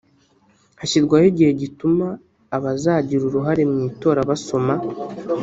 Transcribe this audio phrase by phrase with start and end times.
[0.79, 2.07] hashyirwaho igihe gituma
[2.57, 4.73] abazagira uruhare mu itora basoma